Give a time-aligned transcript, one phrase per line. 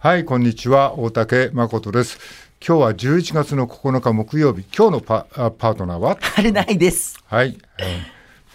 [0.00, 0.96] はい、こんにちは。
[0.96, 2.20] 大竹誠です。
[2.64, 4.64] 今日は11月の9日木曜日。
[4.72, 6.16] 今日のパあパートナーは？
[6.20, 7.18] 春ないです。
[7.26, 7.86] はい、えー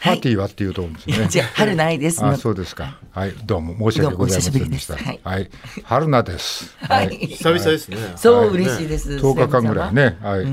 [0.02, 1.28] パーティーはっていうと思うんですね。
[1.28, 2.26] じゃ春ないです。
[2.26, 2.98] あ、そうですか。
[3.12, 4.96] はい、どうも申し訳ございませんでした。
[4.96, 5.50] はい、
[5.84, 6.78] 春菜です。
[6.79, 7.10] はい。
[7.10, 7.98] 久々ですね。
[8.16, 9.10] そう、はい嬉しいです。
[9.18, 10.18] 10日間ぐらいね。
[10.21, 10.46] はい。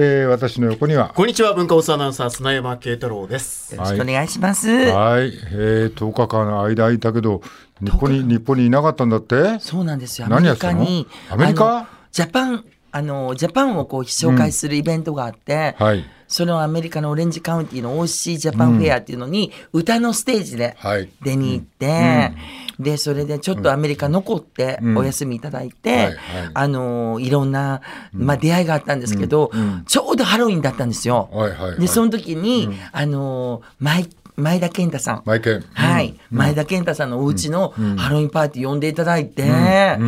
[0.00, 3.74] えー私の横には、こんにちは、文化放送アナウンサー、砂山慶太郎です。
[3.74, 4.68] よろしくお願いします。
[4.68, 7.42] はい、えー、10日間の間いたけど、
[7.82, 9.58] 日本に日本にいなかったんだって？
[9.58, 10.28] そうなんですよ。
[10.28, 10.78] アメリ何やってたの？
[10.78, 11.06] カに。
[11.30, 11.88] アメリカ？
[12.12, 16.04] ジャパン、あの、ジャパンをこう紹介するイベントがあって、はい。
[16.28, 21.08] そのアメリカのオレンジカウンティの OC ジャパンフェアっていうのに、歌のステージではい。
[21.22, 22.32] 出に行って、
[22.78, 26.14] で、それでちょっとアメリカ残ってお休みいただいて、はいはい。
[26.52, 27.80] あの、いろんな、
[28.12, 29.50] まあ、出会いがあったんですけど、
[29.86, 31.30] ちょうどハロウィンだったんですよ。
[31.32, 31.80] はいはいはい。
[31.80, 34.04] で、その時に、あの、前、
[34.38, 35.22] 前田健太さん。
[35.24, 35.64] マイケン。
[35.74, 39.98] はい、前田健太さんのお家のハロウィンパーティー呼んでいただいて、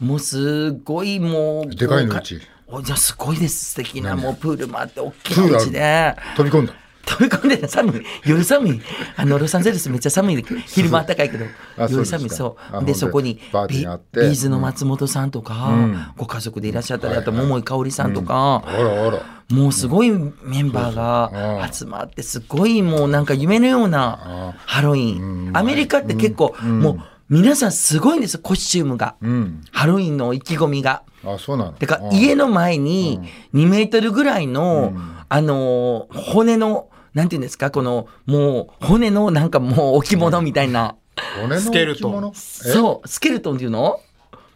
[0.00, 2.40] もうすごいもうでかいのうち。
[2.66, 3.74] おじゃすごいです。
[3.74, 6.16] 素敵なもうプールもあって大きなうちで。
[6.36, 6.74] 飛び込んだ。
[7.06, 7.68] 飛び込んでた。
[7.68, 8.02] 寒い。
[8.26, 8.80] 夜寒い。
[9.16, 10.44] あのロサンゼルスめっちゃ寒い。
[10.66, 11.44] 昼間暖かいけど
[11.88, 12.30] 夜寒い。
[12.30, 13.40] そあうでそこに
[13.70, 14.20] ビがあって。
[14.20, 15.70] ビーズの松本さんとか、
[16.16, 19.22] ご家族でいらっしゃったりあと桃井かおりさんとか、あらあら。
[19.50, 25.52] もうすごいメンバーが集まってすごいもうなんか夢のようなハロウィン。
[25.56, 29.14] アメリカって結構もう皆さんすごいんですよコスチュームが。
[29.22, 29.60] うん。
[29.70, 31.02] ハロウィンの意気込みが。
[31.24, 31.72] あ、そうなの。
[31.72, 33.20] てかあ家の前に
[33.54, 34.92] 2メートルぐらいの
[35.28, 37.70] あのー骨のなんていうんですか？
[37.70, 40.96] このもう骨のなんかもう置物みたいな。
[41.40, 42.12] 骨のスケルトン。
[42.12, 42.32] 置物え？
[42.34, 44.00] そうスケルトンっていうの？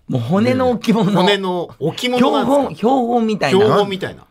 [0.08, 1.10] もう骨の置物。
[1.10, 4.26] 骨の置物標本標本みたいか標な本みたいな。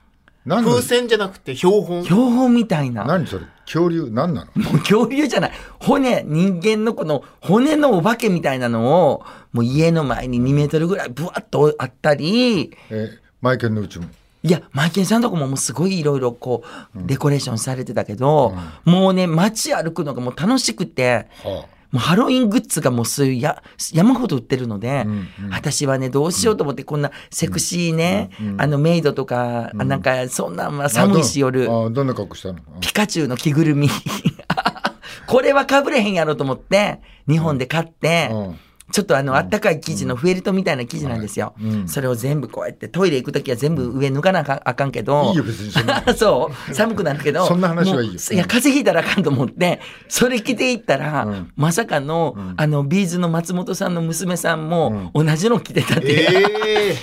[0.45, 2.03] 風船じゃなくて標本？
[2.03, 3.03] 標本みたいな。
[3.03, 3.45] 何それ？
[3.65, 4.09] 恐竜？
[4.11, 4.63] 何なの？
[4.63, 5.51] もう恐竜じゃない。
[5.79, 13.09] 骨、人間のこの骨のお化けみたいなのを、もう家の前に2メートルぐらいブワッとあったり、え
[13.41, 14.05] マイケンのうちも。
[14.41, 16.63] いや、マイケンさんとこももうすごいいろいろこ
[16.95, 18.53] う、デコレーションされてたけど、
[18.85, 23.63] もうね、街歩くのがもう楽しくて、はもうハロウィングッズがもうそういうや
[23.93, 25.05] 山ほど売ってるので、
[25.51, 31.63] 私はね、どうしようと思って、こんなセクシーね、あのメイドとか、あなんかそんなんはあ寒いし夜。
[31.63, 32.59] あどあどんな格好したの？
[32.59, 33.89] あピカチュウの着ぐるみ。
[35.27, 38.55] これはかぶれへんやろと思って、日本で買って、うん
[38.91, 41.53] ちょっとあの、あったかい生地のフェルトみたいな生地なんですよ。
[41.87, 45.31] それを全部こうやって、トイレ行くときは全部上脱がなあかんけど。
[45.31, 46.73] いいよ別にそんな そう。
[46.73, 47.45] 寒くなるけど。
[47.47, 48.13] そんな話はいいよ。
[48.13, 56.11] いや、風邪ひいたらあかんと思って、それ着ていったら、まさかの、あの、ビーズの松本さんの娘さんも、同じの着てたって。
[56.11, 56.27] え
[56.71, 56.95] え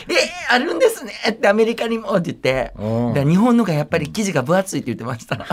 [0.50, 2.72] ー、 あるんですねってアメリカにもって言って、
[3.28, 5.44] 日本のがやっぱり生地が分厚いって言ってました。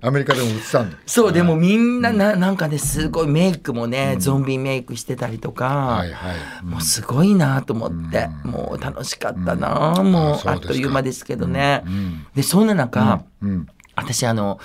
[0.00, 0.96] アメリカでも売ってたんだ。
[1.06, 6.32] そう、でもみんなな、なんかね、すごいメイクもね、ゾンビメイクしてたりとか、はいは
[6.62, 6.64] い。
[6.64, 11.84] もうすごいなと思って、もう楽しかったな、もうあそうあっという間ですけどね。
[12.34, 13.24] で、そんな中、
[13.96, 14.58] 私あの、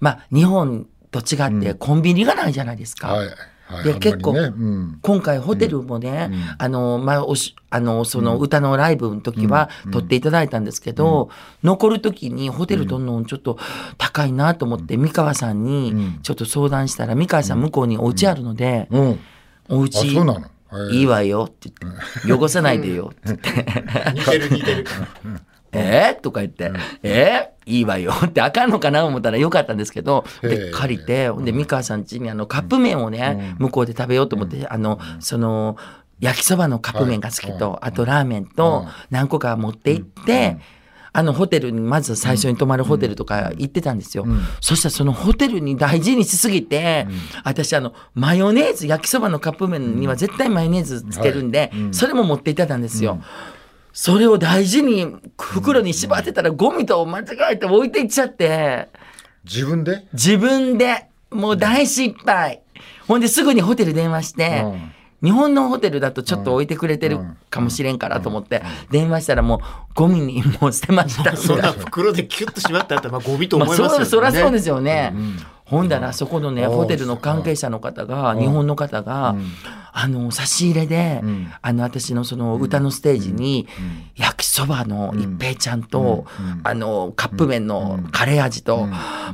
[0.00, 3.12] まあ、日本と違ってコンビニがないじゃないですか。
[3.12, 3.28] はい。
[3.70, 3.84] はい。
[3.84, 3.98] でね。
[4.00, 4.98] 結構うん。
[5.02, 11.30] 今回ホテルもね、あの、まあ、おし、あの、その歌のライブの時は撮っていただいたんですけど、
[11.62, 13.58] 残る時にホテル取るのちょっと
[13.96, 18.88] 高いなと思って、三河さんにちょっと相談したら、三河さん向こうにお家あるので、
[19.70, 20.90] お家そうなの？
[20.92, 23.20] いいわよって言って、汚さないでよって。
[23.24, 24.86] 言って、ー、似てる似てる。
[25.72, 26.20] えー？
[26.20, 26.72] とか言って、
[27.02, 27.70] えー？
[27.70, 35.76] いいわよってあかんのかな思ったらよかったんですけど、へで、え借りて、ほんで、三河さん家にあの、カップ麺をね、向こうで食べようと思って、あの、その、
[36.20, 40.58] 焼きそばのカップ麺が好きと、あとラーメンと何個か持って行って、
[41.12, 44.26] あのホテルにまず最初に泊まるホテルとか行ってたんですよ。
[44.60, 47.06] そしたらそのホテルに大事にしすぎて、
[47.44, 53.22] 私あのマヨネーズ焼きそばのカップ麺には絶対マヨネーズつけるんで、それも持っていただんですよ。
[53.92, 58.88] それを大事に袋に縛ってたらゴミと間違えて置いていっちゃって、
[59.44, 60.06] 自分で？
[60.12, 61.06] 自分で。
[61.30, 62.62] もう大失敗。
[63.06, 64.64] ほんですぐにホテル電話して、
[65.22, 67.18] 日本のホテルだとちょっと置いてくれてる
[67.50, 69.60] かもしれんからと思って、電話したらもう
[69.94, 71.34] ゴミにもう捨てました。
[71.38, 74.04] そんな袋でキュッとしまってあったら、まあ、ゴミと思まあ、いますよね。
[74.06, 75.12] そうそりゃそうですよね。
[75.64, 79.36] ほんだらそこのね、うんホテルの関係者の方が、日本の方が、
[80.02, 81.22] あの差し入れで、
[81.62, 83.66] あの私のその歌のステージに、
[84.16, 86.60] 焼きそばの一平ちゃんと、うん。
[86.62, 88.86] あのカップ麺のカレー味と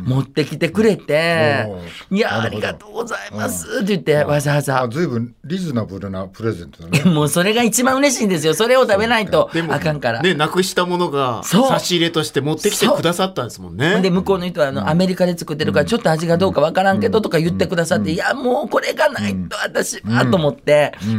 [0.04, 1.66] 持ってきてくれて
[2.10, 4.82] 「いやありがとうございます」って言ってわざわざ。
[4.82, 7.10] あ、ずいぶんリーズナブルなプレゼントだね。
[7.10, 8.54] もうそれが一番嬉しいんですよ。
[8.54, 10.22] それを食べないとあかんから。
[10.22, 14.00] ね、なくしたものが差し入れとして持ってきてくださったんですもんね。
[14.00, 20.55] で向こうの人はあの、アメリカで作ってるからちょっと味がどうかわからんけどとか言ってくださって、いやもうこれがないと私はと思って、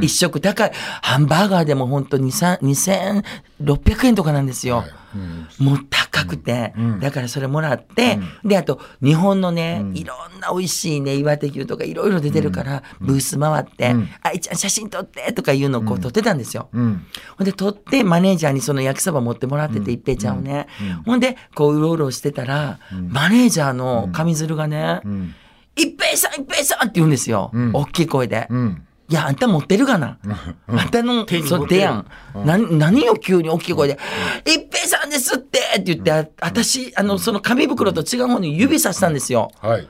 [0.01, 0.71] 一食高い。
[1.01, 4.83] ハンバーガーでも本当に2600円とかなんですよ。
[5.59, 16.69] もう高くて、だからそれもらって、であと日本のね、いろんな美味しいね岩手牛とかいろいろ出てるから、ブース回って「あいちゃん写真撮って」とかいうのをこう撮ってたんですよ。
[16.73, 17.05] うん。
[17.37, 20.67] ほんで撮ってマネージャーにその焼きそば持ってもらってて、一平ちゃんをね、
[21.05, 22.79] ほんでこううろうろしてたら、
[23.09, 25.35] マネージャーの上鶴がねん
[25.75, 27.71] 「一平さん一平さん」って言うんですよ、ん。
[27.73, 28.47] 大きい声で。
[28.49, 28.83] うん。
[29.09, 30.17] いや、あんた持ってるがな。
[30.67, 32.05] あんたの、そう、手やん。
[32.45, 33.97] な、何よ、急に大きい声で。
[34.45, 39.51] 一平さんですってって言って、あ私、あの、その紙袋と違う方に指さしたんですよ。
[39.61, 39.87] はい。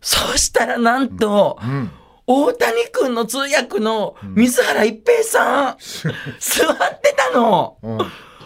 [0.00, 1.58] そしたら、なんと、
[2.26, 5.76] 大谷君の通訳の水原一平さん、
[6.38, 7.78] 座ってたの。
[7.82, 7.98] うん。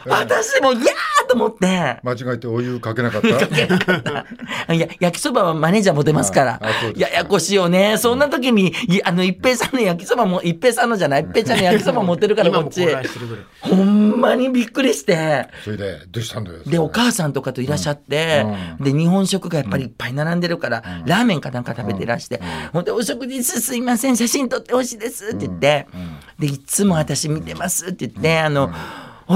[0.06, 1.66] 私も、いやーと思って。
[2.02, 3.28] 間違えてお湯かけなかった？
[4.74, 6.60] いや、焼きそばはマネージャー持てますから。
[6.96, 7.96] ややこしいよね。
[7.98, 12.86] そんな時に、いあの、一平さんの焼きそばも、一平さんのじゃない、一平ちゃんの焼きそば持ってるから、 こっち。
[13.60, 15.46] ほんまにびっくりして。
[15.64, 16.58] それで、どうしたんだよ。
[16.66, 18.44] で、お母さんとかといらっしゃって、
[18.80, 22.40] で、日本食がやっぱりいっぱい並んでるから、ラーメンかなんか食べてらして、
[22.72, 25.86] ほんで、お食事すいません、写真撮ってほしいですって言って、
[26.38, 28.70] で、いつも私見てますって言って、あの、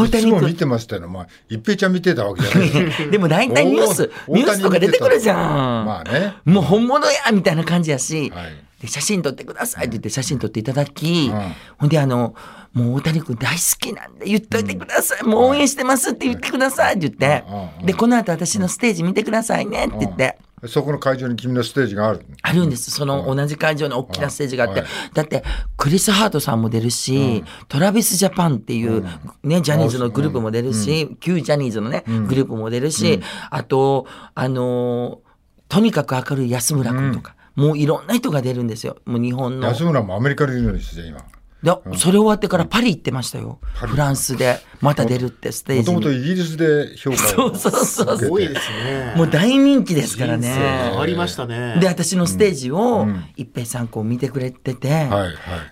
[0.01, 1.07] 大いつ谷君も見てましたよ。
[1.07, 3.11] お前、一平ちゃん見てたわけじゃない。
[3.11, 5.85] でも大体ニュース、おニュースとか出てくるじゃん。
[5.87, 6.35] まあね。
[6.45, 8.67] もう本物やみたいな感じやし、はい。
[8.81, 11.55] で写真撮ってくださいって言って写真撮っていただき、うん。
[11.79, 12.35] ほんであの
[12.75, 17.81] もう大谷君大好きなんで言っといてください、もう応援してますって言ってくださいって言って、うん。
[17.81, 17.87] うん。
[17.87, 20.39] でこの後私のステージ見てくださいねって言って。
[20.67, 22.25] そこの会場に君のステージがある。
[22.43, 22.91] あるんです。
[22.91, 24.81] その同じ会場に大きなステージがあって。
[24.81, 25.45] はいだって、
[25.77, 29.05] クリス・ハートさんも出るし、トラビス・ジャパンっていう、
[29.43, 33.21] ね、ジャニーズのグループも出るし、旧ジャニーズのね、グループも出るし、
[33.51, 35.27] あと、あのー
[35.69, 38.99] とにかく明るい安村君とか、もういろんな人が出るんですよ。
[39.05, 39.67] もう日本の。
[39.67, 41.25] 安村もアメリカにいるんですよ、今。
[41.67, 43.59] でそれ終わってからパリ行ってましたよ。
[43.75, 44.61] フランスで。
[44.81, 46.21] また出るって、ステージもともとに。
[46.21, 49.15] イギリスで評価をそうそうそうすごいですね。
[49.17, 50.97] もう大人気ですから人生変ね。
[50.97, 51.79] わりましたね。
[51.81, 55.09] で、私のステージを一平さんこう見てくれてて。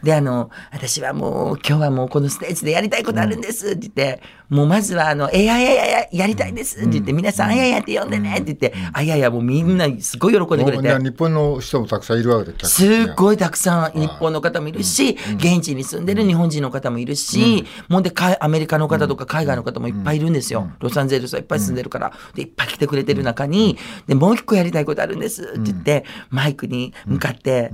[0.02, 10.98] で、あの、私はもう、今日はもうこのステージでやりたいことあるんですって言って、もうまずは、あの、えやややややりたいですって言って、皆さん、あややって呼んでねって言って、あややもうみんなすごい喜んでくれて。
[10.98, 20.70] 日本の人もたくさんいるわけで、客すごいたくさん日本の方もいるし、現地に住んでる日本人の方もいるし、もうでかいアメリカの方とか海外の方もいっぱいいるんですよ。
[20.80, 22.12] ロサンゼルスはいっぱい住んでるから。
[22.34, 27.70] で、いっぱい来てくれてる中に、で、もう一個やりたいことあるんですって言って、マイクに向かって、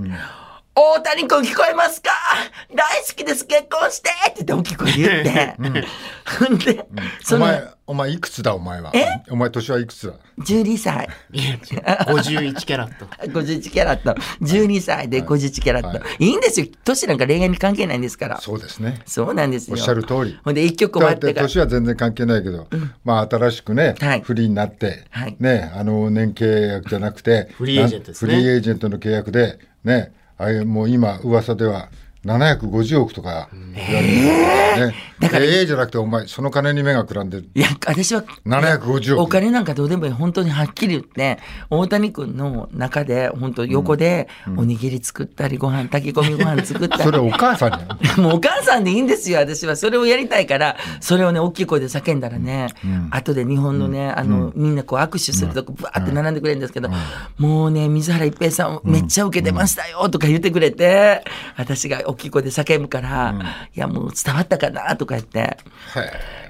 [0.73, 2.09] 大谷君聞こえますか？
[2.73, 5.87] 大好きです結婚してって言って大きい声で言って。
[6.47, 6.85] ほん で、
[7.21, 8.55] そのお前、お前いくつだ？
[8.55, 8.93] お前は。
[9.29, 11.09] お前年はいくつだ？12歳。
[11.33, 13.05] いや違う51キャラット。
[13.27, 14.13] 51キャラット。
[14.41, 16.01] 12歳で51キャラット。
[16.19, 16.67] いいんですよ。
[16.85, 18.39] 年なんか恋愛に関係ないんですから。
[18.39, 19.01] そうですね。
[19.05, 19.75] そうなんですよ。
[19.77, 20.39] おっしゃる通り。
[20.41, 21.47] ほんで、一曲終だってわってから。
[21.47, 22.67] 年は全然関係ないけど、
[23.03, 31.89] まあ新しくね、はいフリーになって、はいね、あの年契約じゃなくて、フリーエージェントですねなフリーエージェントの契約で、ね、ああいもう今噂では
[32.25, 34.95] 750億とか言われてるからね。
[35.19, 37.49] だからええじゃなくてお前その金に目がくらんでる。
[37.53, 39.21] いや、私は、750億。
[39.21, 40.11] お金なんかどうでもいい。
[40.11, 41.39] 本当にはっきり言って、
[41.69, 44.27] 大谷君の中で、本当横で、
[44.57, 47.03] おにぎり作ったり、ご飯、炊き込みご飯作ったり。
[47.05, 47.19] それ。
[47.19, 48.21] お母さんじゃん。
[48.21, 49.75] もうお母さんでいいんですよ、私は。
[49.75, 52.67] それをやりたいから、それをね、大きい声で叫んだらね、
[53.11, 56.89] 後で日本のね、あの、みんなこう握手するとこ、ぶわーって並んでくれるんですけど、
[57.37, 61.23] もうね、水原一平さん、めっちゃ受けてましたよ、とか言ってくれて、
[61.57, 63.35] 私が大きい声で叫ぶから、
[63.75, 65.57] いや、もう伝わったかな、とか言って。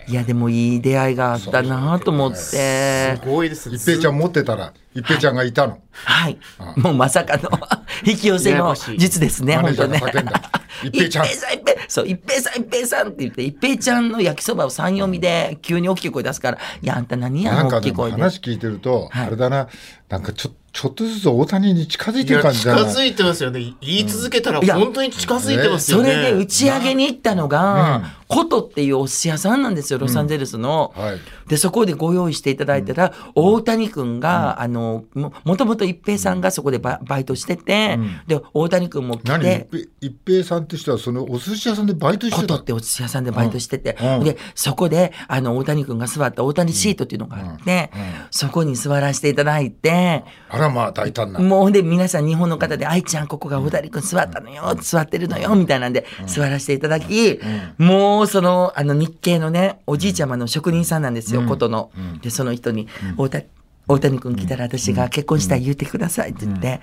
[0.08, 3.22] いや、でもいい出会いがあったなと思ってす。
[3.26, 3.76] ごいですね。
[3.76, 5.80] 一平ちゃん持ってたら、一平ちゃんがいたの。
[5.92, 6.38] はい。
[6.78, 7.50] もうまさかの
[8.04, 10.52] 引き寄せの術ですね、マネ本当ねージャーが叫んだ。
[10.84, 18.18] 一平ちゃん一平さん、一平そう、一平さん、一平さんって言って、一平ちゃんの焼きそばを三読みで急に大きい声出すから、いや、あんた何やのなんかでも大きい声で。
[18.18, 19.68] 話聞いてると、はいあれだな、
[20.10, 22.82] なんかちょっちょっとずつ大谷に近づいてる感じだな。
[22.90, 23.74] づいてますよね。
[23.82, 26.16] 言い続けたら本当に近づいてますよそね。
[26.16, 30.94] れで打ち上げに行ったのが、コトっていうお寿司屋さんなんですよ、ロサンゼルスの。
[30.96, 31.20] はい。
[31.50, 39.42] で、そこでご用意していただいたら、大谷君が、あの、ももともと一平さんがそこでババイトしてて、で、大谷君も来何？
[39.42, 39.68] て、
[40.00, 42.42] 一平一平さんって人はそのお寿司屋さんでバイトしてた？
[42.42, 44.24] コトってお寿司屋さんでバイトしてて、うん。
[44.24, 47.92] で、そこで、あの、大谷君が座った大谷シートっていうのがあって、
[48.30, 51.40] そこに座らせていただいて、あらまあ大胆な。
[51.40, 57.40] もうで皆さん日本の方で、愛ちゃんここが大谷君座ったのよ、座ってるのよ、みたいなんで座らせていただき、
[57.78, 61.92] もうその、あの日系のね、おじいちゃまの職人さんなんですよ、ことの。
[62.22, 62.88] で、その人に、
[63.18, 63.46] 大谷、
[63.88, 66.82] 大谷君来たら私が結婚したい言ってくださいって言って、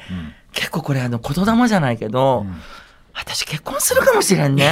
[0.52, 2.44] 結構これあの言霊じゃないけど、
[3.14, 4.64] 私結婚するかもしれんね。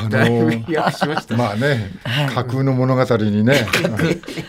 [0.00, 1.36] あの飛躍しました。
[1.36, 3.66] まあねはい、架空の物語にね。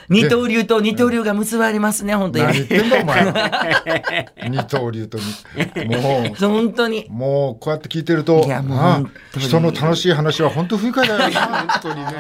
[0.10, 2.46] 二刀流と二刀流が結ばれますね、本当に。
[2.46, 4.29] 何言ってんだお前。
[4.50, 6.36] 二刀流とにもう。
[6.36, 7.05] 本当に。
[7.10, 8.43] もうこうやって聞いてると、
[9.38, 11.29] 人の楽しい話は本当不愉快だよな。
[11.29, 12.12] 本当にね。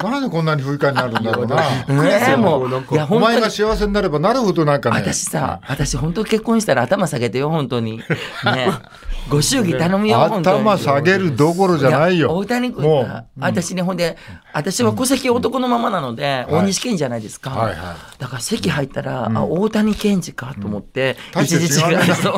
[0.00, 1.60] なんでこんなに不愉快になるんだろうな。
[1.88, 3.50] ええもう、いや、お前が。
[3.50, 4.98] 幸せになればなるほどなんかね。
[4.98, 7.98] 私さ、私本当結婚したら頭下げてよ、本当に。
[7.98, 8.04] ね。
[9.28, 10.22] ご祝儀頼むよ。
[10.22, 12.28] 頭下げるどころじゃないよ。
[12.28, 14.16] や大谷君もが、私ね、ほんで、
[14.52, 17.50] 私は戸籍男のままなので、大西健じゃないですか。
[17.50, 22.34] はいはいだから席入ったら、あ、大谷健二かと思って、一時違いなそう。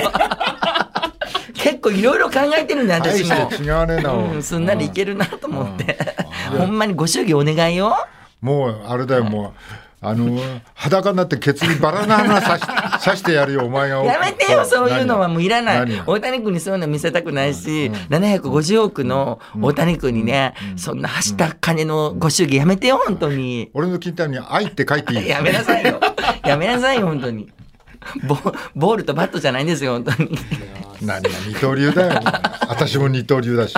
[1.55, 3.65] 結構いろいろ考えてるんだ、大私も。
[3.65, 4.13] 違わねえな。
[4.13, 5.97] うん、すんなりいけるなと思って。
[6.57, 7.95] ほんまにご祝儀お願いよ。
[8.41, 9.53] もうあれだよ、もう。
[10.03, 10.41] あの
[10.75, 12.67] 裸になってケツにバラの花刺し
[13.03, 16.03] 刺してやるよお前がやめてよ、そういうのはもういらない。
[16.07, 23.71] 大谷君にそういうの見せたくないし、750億の大谷君にね、そんな走った金のご祝儀やめてよ、本当に。
[23.75, 26.01] 俺の金太に「愛」って書いていい やめなさいよ。
[26.45, 27.49] やめなさいよ、本当に。
[28.27, 28.37] ボ
[28.75, 30.39] ボールとバットじゃないんですよ、本当に。
[31.03, 32.21] 何が二刀流だよ
[32.69, 33.75] 私も二刀流だし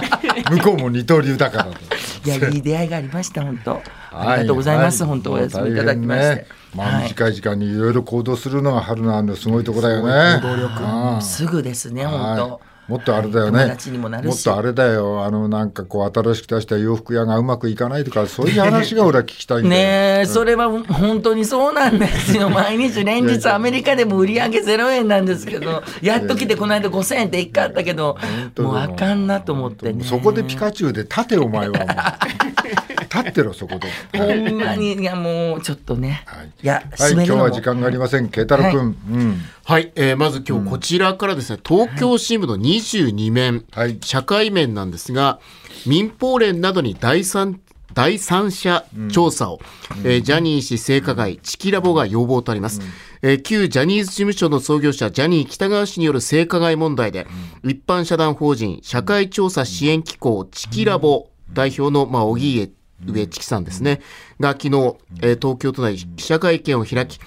[0.51, 1.92] 向こうも二刀流だからと
[2.25, 3.83] いや、いい出会いがありました、本当。
[4.13, 6.47] ありがとうございます、は本当お休みいただきまして。
[6.75, 7.03] まあ、はい。
[7.05, 10.41] 短い時間にいろいろ行動するのが春菜のすごいとこだよね。
[10.41, 10.83] 行動力。
[11.15, 11.23] うん。
[11.23, 12.39] すぐですね、本はい。
[12.39, 12.61] 当。
[12.89, 13.77] もっとあれだよね。
[13.99, 15.25] もなるしもっとあれだよ。
[15.25, 19.83] あの、なんかこう、新しく出した洋服屋がうまくいかないとか、そういう話が俺は聞きたいんだよ。
[19.83, 22.51] ねえ、それは本当にそうなんですよ。
[22.51, 28.19] 毎日連日アメリカでも売り上げ0円なんですけど、やっと来てこの間5000円って一回あったけど、
[28.59, 30.03] もうあかんなと思ってね。
[30.03, 32.19] そこでピカチュウで立てお前は。
[33.13, 33.89] 立ってろ、そこで。
[34.19, 36.23] ほんまに、いやもうちょっとね。
[36.27, 38.29] はいいや、はい、今日は時間がありません。
[38.29, 38.97] 慶太郎君。
[39.11, 39.43] うん。
[39.65, 45.39] はい、えーまず今日こちらからですね、東京新聞の22面、はい社会面なんですが、
[45.87, 47.61] 民放連などに第三
[47.95, 49.61] 第三者調査を、
[50.05, 52.81] えージャニー氏性加害、チキラボが要望とあります。
[53.23, 57.27] えー旧ジャニーズ事務所の創業者、ジャニー喜多川氏による性加害問題で、
[57.63, 62.71] 一般社団法人社会調査支援機構、チキラボ代表の、まあ、荻上
[63.07, 64.01] 上知紀さんですね、
[64.41, 67.19] が昨日、えー東京都内記者会見を開き、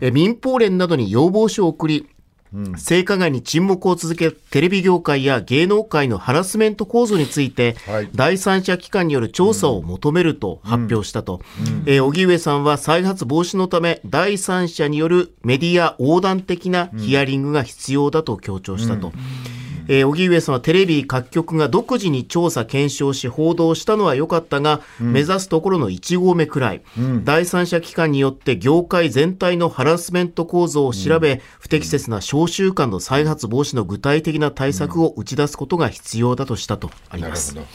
[0.00, 2.08] えー民放連などに要望書を送り、
[2.76, 8.10] 性加害に沈黙を続けるテレビ業界や芸能界のハラスメント構造について、はい。
[8.14, 11.40] 第三者機関による調査を求めると発表したと、
[11.86, 19.12] えー荻上さんは再発防止のため第三者によるメディア横断的なヒアリングが必要だと強調したと。
[19.88, 26.82] えー荻上さんはテレビ各局が独自に調査検証し報道したのは良かったが、目指すところの1合目くらい、
[27.24, 37.54] 第三者機関によって業界全体のハラスメント構造を調べ、不適切な召集官の再発防止の具体的な対策を打ち出すことが必要だとしたとあります。
[37.54, 37.66] なる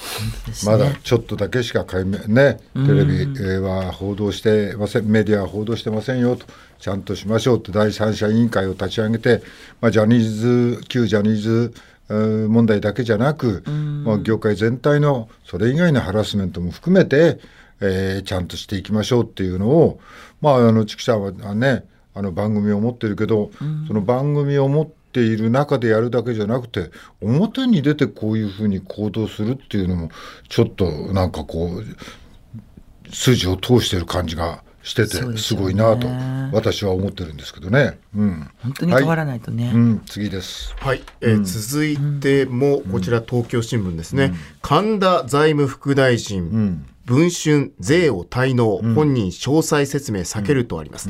[0.66, 0.78] ほど。
[0.78, 6.46] まだちょっとだけしか解明ね、テレビえーは報道してません、メディアは報道してませんよと、
[6.80, 9.42] ちゃんとしましょうって第三者委員会を立ち上げて、
[9.82, 13.64] まあ、ジャニーズ、旧ジャニーズえー問題だけじゃなく、
[14.06, 17.40] まあ、業界全体のそれ以外のハラスメントも含めて、
[17.82, 20.00] えーちゃんとしていきましょうっていうのを、
[20.42, 21.84] まあ、あの、チキさんはね、
[22.18, 23.52] あの番組を持ってるけど、
[23.88, 26.90] その番組を持っている中でやるだけじゃなくて
[27.22, 30.10] 表に出てこういうふうに行動するっていうのも
[30.50, 36.08] ちょっとなんかこう筋を通してる感じがしててすごいなと
[36.54, 38.00] 私は思ってるんですけどね。
[38.16, 39.72] うん、本当に変わらないとね。
[39.74, 40.74] うん、次です。
[40.80, 51.10] はい、えー続いても、こちら東京新聞ですね、神田財務副大臣、文春税を滞納、本人詳細説明避けるとあります、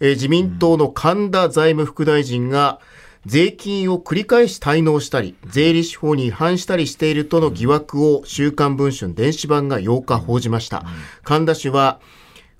[0.00, 2.80] えー自民党の神田財務副大臣が
[3.24, 10.84] 税金を繰り返し滞納したり、税理士法に違反したりしているとの疑惑を週刊文春電子版が8日報じました。
[11.22, 12.00] 神田氏は、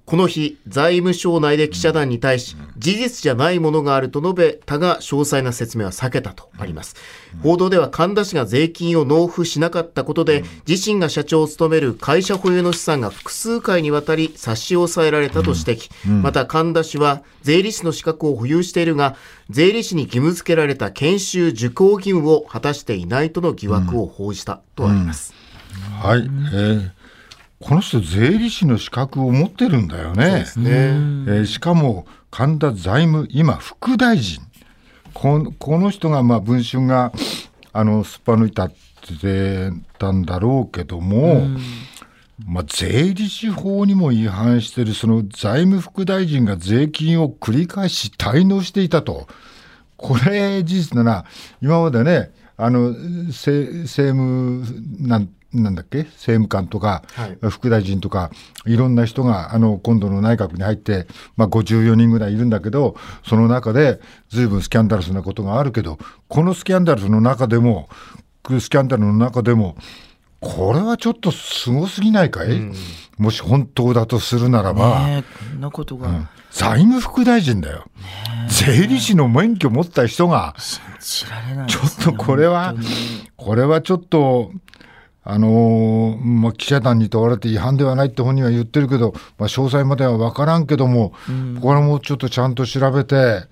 [0.04, 6.97] この日、財務省内で記者団に対し、事実じゃないものがあると述べたが、詳細な説明は避けたとあります。
[7.42, 15.90] 報道では神田氏が税金を納付しなかったことで、自身が社長を務める会社保有の資産が複数回にわたり差し押さえられたと指摘。
[16.09, 19.16] また神田氏は税理士の資格を保有しているが、
[19.50, 25.32] 税理士に義務付けられた研修受講義務を果たしていないとの疑惑を報じたとあります。
[26.02, 27.01] はい、えー
[27.62, 30.25] この人税理士の資格を持ってるんだよね。
[30.25, 30.45] ね。
[30.57, 34.42] えーしかも神田財務今副大臣
[35.14, 37.12] このこの人がまあ文春が
[37.73, 41.47] あのすっぱ抜いたってたんだろうけども、
[42.47, 49.26] まあ、税理士法にも違反してるその財務副大臣が税金を繰り返し滞納していたと。
[49.97, 51.25] これ事実だな
[51.62, 52.90] 今までねあの
[53.28, 54.64] 政政務
[54.99, 55.99] なんなんだっけ？
[55.99, 57.38] 政務官とか、はい。
[57.50, 58.30] 副大臣とか
[58.66, 61.06] いろんな人があの今度の内閣に入って、
[61.37, 67.88] まあ、54人ぐらいいるんだけどその中で随分スキャンダルスなことがあるけどこのスキャンダルスの中でも
[68.61, 69.76] スキャンダルの中でも
[70.40, 72.49] これはちょっとすごすぎないかい、
[73.16, 75.23] もし本当だとするならば。
[75.50, 76.28] こんなことが。
[76.50, 77.85] 財務副大臣だよ。
[78.49, 80.56] 税理士の免許持った人が、
[80.99, 82.75] 知られないちょっとこれは
[83.37, 84.50] これはちょっと、
[85.25, 91.12] あのーまあ、記者団に問われて違反ではないって本人は言ってるけど、まあ、詳細までは分からんけども、
[91.61, 93.45] これもちょっとちゃんと調べて、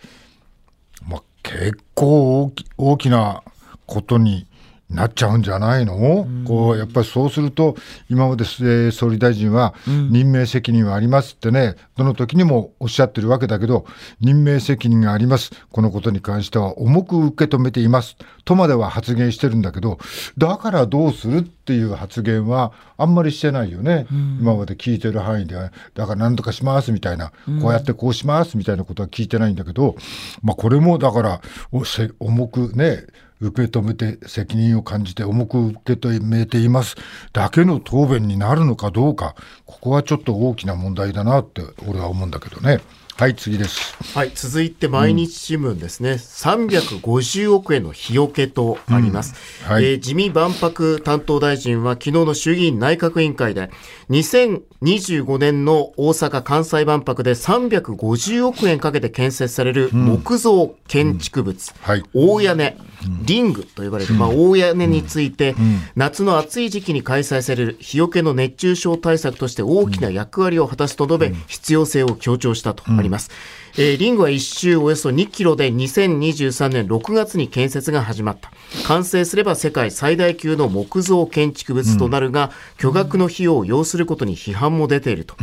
[1.09, 3.43] まあ、結構大き大きな
[3.87, 4.47] ことに
[4.90, 7.76] なっちゃうんじゃないの、こうやっぱりそうすると、
[8.09, 13.87] 今まで、えー総理大臣は任命責任はありますってね、どの時にもおっしゃってるわけだけど、
[14.20, 18.16] 任命責任があります、このことに関しては重く受け止めています。
[18.44, 19.99] とまでは発言してるんだけど、
[20.37, 24.06] だからどうするっていう発言はあんまりしてないよね、
[24.40, 27.32] 今まで聞いてる範囲では、だから何とかしますみたいな、
[27.62, 29.94] こうやってこうしますみたいなことは聞いてないんだけど、
[30.42, 31.40] まあ、これもだから、
[32.18, 33.04] 重くね、
[33.40, 36.97] 受け止めて責任を感じて重く受け止めています。
[37.32, 39.35] だけの答弁になるのかどうか
[39.66, 42.80] ここはちょっと大きな問題だなって俺は思うんだけどね。
[43.21, 43.95] はい次です。
[44.15, 49.73] はい、続いて毎日新聞ですね、350億円の日よけとあります、うん。
[49.75, 49.85] はい。
[49.85, 53.71] えー自民万博担当大臣は昨日の衆議院内閣委員会で
[54.09, 62.03] 2025年の大阪・関西万博で350億円かけて建設される木造建築物、はい。
[62.15, 62.79] 大屋根、
[63.23, 65.55] リングと呼ばれる、まあ、大屋根について、
[65.95, 73.10] 夏の暑い時期に開催される日よけの熱中症対策として大きな役割を果たすと述べ、必要性を強調したとあります。
[73.11, 73.31] ます。
[73.83, 78.53] えーリングは一周およそ2キロで2023年6月に建設が始まった。
[78.87, 85.35] 完成すれば世界最大級の木造建築物となるが、巨額の費用を要することに批判も出ていると。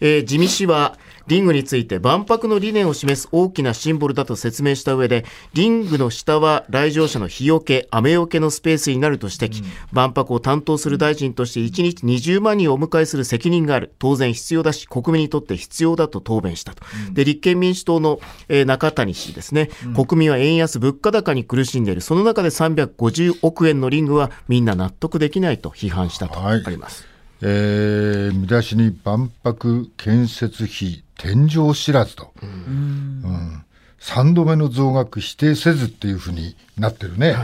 [0.00, 13.92] えー自見氏は、リングについて万博の理念を示す大きなシンボルだと説明した上で、リングの下は来場者の日よけ、雨よけのスペースになると指摘、万博を担当する大臣として1日20万人をお迎えする責任がある。
[13.98, 16.82] 当然必要だし、国民にとって必要だと答弁したと。
[17.12, 22.00] で、立憲民主党の、えー中谷氏ですね、国民は円安、物価高に苦しんでいる。
[22.00, 26.62] その中で350億円のリングはみんな納得できないと批判したとあはい。
[26.68, 27.06] ります。
[27.42, 33.64] えー見出しに万博建設費天井知らずと、うん。
[34.00, 37.36] 3度目の増額否定せずっていうふうになってるね、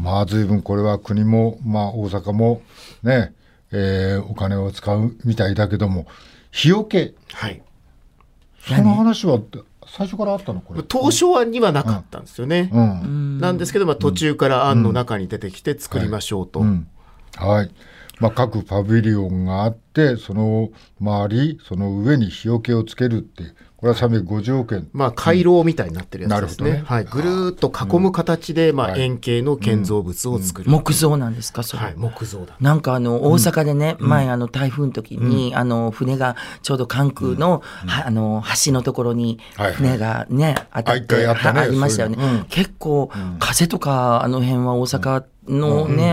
[0.00, 2.62] まあ随分これは国も、まあ、大阪も
[3.02, 3.32] ね、
[3.72, 6.06] えーお金を使うみたいだけども
[6.52, 7.14] 日よけ。
[7.32, 7.62] はい。
[8.66, 9.40] その話は
[9.86, 10.60] 最初からあったの？
[10.60, 10.82] これ。
[10.82, 12.70] 当初案にはなかったんですよね。
[12.72, 13.38] うん。
[13.38, 16.60] なんですけど、まあ、途中から案の中に出てきて作りましょうと。
[16.60, 16.88] うん
[17.36, 17.70] はい。
[18.20, 20.68] まあ、各パビリオンがあって、その
[21.00, 23.42] 周り、その上に日よけをつけるって
[23.88, 24.88] いう、これは350億円。
[24.92, 26.70] まあ、回廊みたいになってるやつですね。
[26.70, 26.96] なるほどね。
[26.96, 27.04] はい。
[27.04, 30.70] ぐるーっと囲む形で、まあ、はい円形の建造物を作る。
[30.70, 32.56] 木造なんですかそれ、はい、木造だ。
[32.60, 39.76] なんかあの大阪でね、前あの台風の時に、あの船がちょうど関空の,、はあの橋のところにはいはい。
[39.76, 42.38] 船がね、当たってあったねはありましたよね、そういうの。
[42.40, 42.44] うん。
[42.46, 46.12] 結構、風とかあの辺は大阪のね、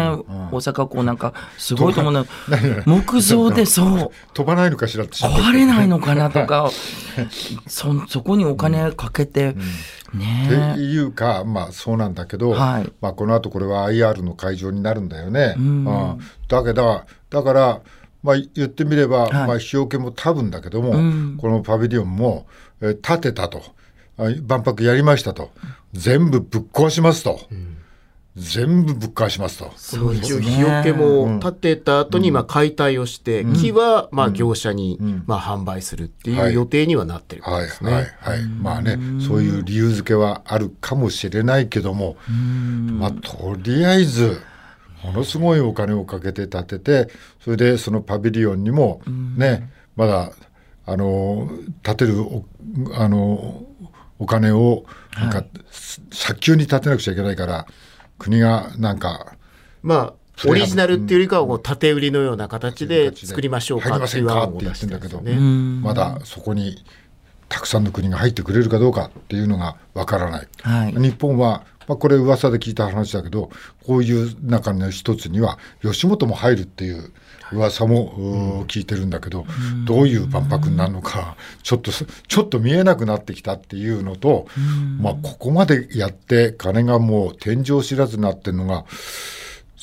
[0.52, 2.26] 大阪こうなんかすごいと思うの、
[2.86, 4.12] 木造で そう。
[4.34, 6.72] 飛ばないのかしらって壊れないのかなとか。
[7.68, 9.60] そそこにお金かけて、って
[10.18, 10.76] ね。
[10.78, 12.92] えいうか、まあそうなんだけど、はい。
[13.02, 15.56] まあ、この後これは IR の会場になるんだよね。
[15.58, 15.86] ん。
[15.86, 16.20] うん。
[16.48, 17.82] だけど、だから、
[18.24, 19.32] まあ、言ってみれば、はい。
[19.32, 21.38] まあ、日よけも多分だけども、うん。
[21.38, 22.48] このパビリオンも、
[22.82, 23.62] えー建てたと、
[24.18, 25.52] あ万博やりましたと、
[25.94, 27.40] 全部ぶっ壊しますと。
[28.40, 29.72] 全部ぶっ返しますと。
[29.76, 30.94] そうです一応日よけね。
[30.94, 37.92] も建てた後にまあ解体をして、木はまあ業者にまあ販売するっていう予定にはなってるはいですね。
[37.92, 42.16] はいはい、まあねそういう理由付けはあるかもしれないけども、
[42.98, 44.42] まあとりあえず
[45.04, 47.08] ものすごいお金をかけて建てて
[47.44, 49.02] それでそのパビリオンにも
[49.38, 50.32] ね、まだ
[50.86, 51.50] あの
[51.84, 52.46] 建てるお
[52.94, 53.64] あの
[54.18, 55.44] お金をなんか、
[56.12, 57.66] 早急に建てなくちゃいけないから
[58.20, 59.34] 国がなんか
[59.82, 60.14] まあ、
[60.48, 65.42] オリジナルっていうよりかは、こう縦売りのような形で作りましょうかっていう案を出してて言っんだけど。
[65.82, 66.84] まだそこに
[67.50, 70.48] たくさんの国が入ってくれるかどうかっていうのがわからない。
[70.62, 70.94] はい。
[70.94, 73.50] 日本は、まあ、これ噂で聞いた話だけど
[73.86, 77.12] こういう中の一つには吉本も入るっていう
[77.52, 79.46] 噂も、聞いてるんだけど、
[79.86, 84.48] どういう万博になるのかちょっとすちょっと見えなくなってきたっていうのと、
[85.00, 88.86] まあ、ここまでやって金がもう天井知らずになってるのが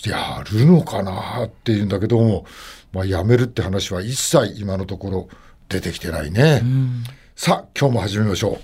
[0.04, 2.46] やるのかなっていうんだけども、
[2.92, 5.28] まあ、やめるって話は一切今のところ
[5.68, 6.62] 出てきてないね。
[7.34, 8.58] さあ今日も始めましょう。